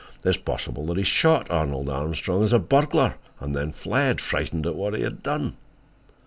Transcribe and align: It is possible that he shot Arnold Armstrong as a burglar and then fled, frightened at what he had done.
It 0.23 0.29
is 0.29 0.37
possible 0.37 0.87
that 0.87 0.97
he 0.97 1.03
shot 1.03 1.51
Arnold 1.51 1.87
Armstrong 1.87 2.41
as 2.41 2.53
a 2.53 2.57
burglar 2.57 3.17
and 3.39 3.55
then 3.55 3.71
fled, 3.71 4.19
frightened 4.19 4.65
at 4.65 4.73
what 4.75 4.95
he 4.95 5.03
had 5.03 5.21
done. 5.21 5.57